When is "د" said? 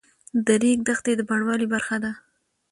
0.45-0.47, 1.17-1.21